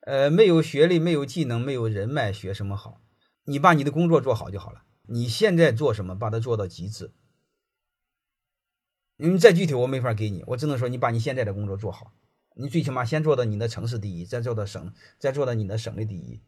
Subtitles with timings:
[0.00, 3.02] 呃，没有学历，没有技能，没有人脉，学什么好？
[3.44, 4.82] 你把你的工作做好就好了。
[5.02, 7.12] 你现在做什么，把它做到极致。
[9.16, 12.12] 你再具体我没法给你，我只能说你把你现在的工作做好。
[12.56, 16.40] 你最起码先做到你的城市第一，再做到省，再做到你的省的第一。